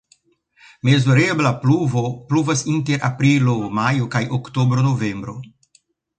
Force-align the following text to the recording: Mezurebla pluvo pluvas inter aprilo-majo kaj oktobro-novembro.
Mezurebla 0.87 1.51
pluvo 1.65 2.03
pluvas 2.31 2.65
inter 2.73 3.05
aprilo-majo 3.11 4.09
kaj 4.17 4.25
oktobro-novembro. 4.41 5.39